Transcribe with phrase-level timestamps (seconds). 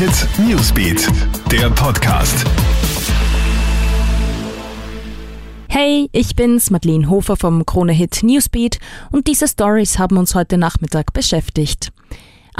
[0.00, 1.06] Hit Newsbeat,
[1.52, 2.46] der Podcast.
[5.68, 8.78] Hey, ich bin's, Madeleine Hofer vom Krone Hit Newsbeat
[9.12, 11.92] und diese Stories haben uns heute Nachmittag beschäftigt.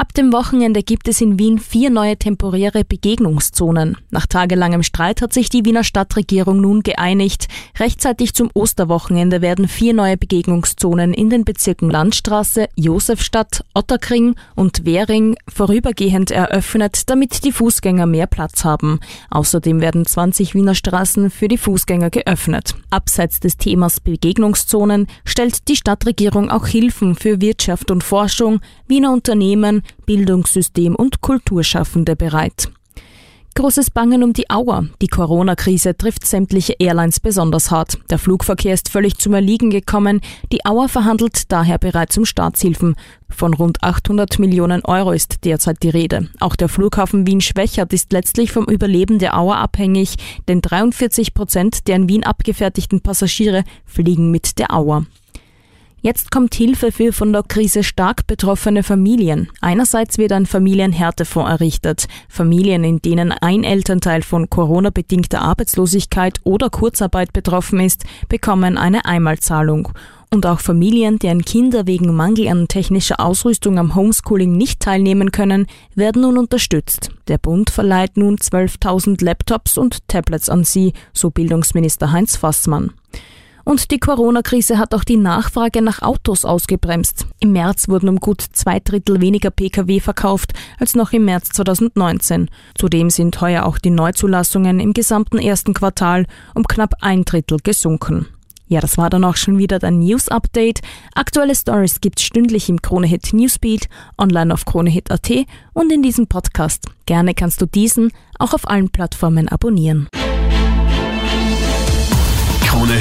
[0.00, 3.98] Ab dem Wochenende gibt es in Wien vier neue temporäre Begegnungszonen.
[4.08, 7.48] Nach tagelangem Streit hat sich die Wiener Stadtregierung nun geeinigt.
[7.78, 15.36] Rechtzeitig zum Osterwochenende werden vier neue Begegnungszonen in den Bezirken Landstraße, Josefstadt, Otterkring und Währing
[15.46, 19.00] vorübergehend eröffnet, damit die Fußgänger mehr Platz haben.
[19.28, 22.74] Außerdem werden 20 Wiener Straßen für die Fußgänger geöffnet.
[22.88, 29.82] Abseits des Themas Begegnungszonen stellt die Stadtregierung auch Hilfen für Wirtschaft und Forschung, Wiener Unternehmen,
[30.06, 32.70] Bildungssystem und Kulturschaffende bereit.
[33.56, 34.86] Großes Bangen um die Auer.
[35.02, 37.98] Die Corona-Krise trifft sämtliche Airlines besonders hart.
[38.08, 40.20] Der Flugverkehr ist völlig zum Erliegen gekommen.
[40.52, 42.94] Die Auer verhandelt daher bereits um Staatshilfen.
[43.28, 46.28] Von rund 800 Millionen Euro ist derzeit die Rede.
[46.38, 50.14] Auch der Flughafen Wien-Schwächert ist letztlich vom Überleben der Auer abhängig,
[50.48, 55.04] denn 43 Prozent der in Wien abgefertigten Passagiere fliegen mit der Auer.
[56.02, 59.48] Jetzt kommt Hilfe für von der Krise stark betroffene Familien.
[59.60, 62.08] Einerseits wird ein Familienhärtefonds errichtet.
[62.26, 69.90] Familien, in denen ein Elternteil von Corona-bedingter Arbeitslosigkeit oder Kurzarbeit betroffen ist, bekommen eine Einmalzahlung.
[70.30, 75.66] Und auch Familien, deren Kinder wegen Mangel an technischer Ausrüstung am Homeschooling nicht teilnehmen können,
[75.94, 77.10] werden nun unterstützt.
[77.28, 82.92] Der Bund verleiht nun 12.000 Laptops und Tablets an sie, so Bildungsminister Heinz Fassmann.
[83.64, 87.26] Und die Corona-Krise hat auch die Nachfrage nach Autos ausgebremst.
[87.40, 92.48] Im März wurden um gut zwei Drittel weniger Pkw verkauft als noch im März 2019.
[92.74, 98.26] Zudem sind heuer auch die Neuzulassungen im gesamten ersten Quartal um knapp ein Drittel gesunken.
[98.70, 100.80] Ja, das war dann auch schon wieder dein News-Update.
[101.16, 105.28] Aktuelle Stories gibt's stündlich im Kronehit Newsbeat, online auf kronehit.at
[105.72, 106.86] und in diesem Podcast.
[107.04, 110.06] Gerne kannst du diesen auch auf allen Plattformen abonnieren.